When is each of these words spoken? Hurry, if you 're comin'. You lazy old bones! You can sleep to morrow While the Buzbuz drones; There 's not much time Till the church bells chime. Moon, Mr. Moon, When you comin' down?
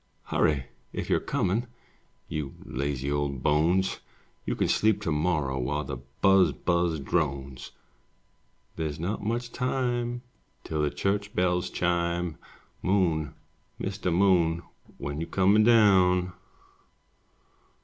Hurry, 0.31 0.65
if 0.93 1.11
you 1.11 1.17
're 1.17 1.19
comin'. 1.19 1.67
You 2.27 2.55
lazy 2.63 3.11
old 3.11 3.43
bones! 3.43 3.99
You 4.47 4.55
can 4.55 4.67
sleep 4.67 4.99
to 5.03 5.11
morrow 5.11 5.59
While 5.59 5.83
the 5.83 5.99
Buzbuz 6.23 6.99
drones; 7.05 7.69
There 8.77 8.91
's 8.91 8.97
not 8.99 9.23
much 9.23 9.51
time 9.51 10.23
Till 10.63 10.81
the 10.81 10.89
church 10.89 11.35
bells 11.35 11.69
chime. 11.69 12.39
Moon, 12.81 13.35
Mr. 13.79 14.11
Moon, 14.11 14.63
When 14.97 15.21
you 15.21 15.27
comin' 15.27 15.63
down? 15.65 16.33